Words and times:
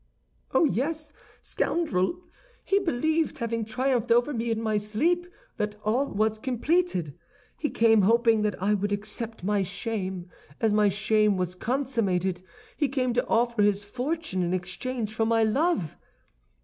"Oh, 0.51 0.65
yes, 0.65 1.13
scoundrel! 1.41 2.21
He 2.63 2.79
believed, 2.79 3.37
having 3.37 3.63
triumphed 3.63 4.11
over 4.11 4.33
me 4.33 4.49
in 4.49 4.59
my 4.59 4.77
sleep, 4.77 5.27
that 5.57 5.75
all 5.83 6.11
was 6.11 6.39
completed. 6.39 7.13
He 7.55 7.69
came, 7.69 8.01
hoping 8.01 8.41
that 8.41 8.59
I 8.59 8.73
would 8.73 8.91
accept 8.91 9.43
my 9.43 9.61
shame, 9.61 10.27
as 10.59 10.73
my 10.73 10.89
shame 10.89 11.37
was 11.37 11.53
consummated; 11.53 12.41
he 12.75 12.87
came 12.89 13.13
to 13.13 13.27
offer 13.27 13.61
his 13.61 13.83
fortune 13.83 14.41
in 14.41 14.55
exchange 14.55 15.13
for 15.13 15.27
my 15.27 15.43
love. 15.43 15.95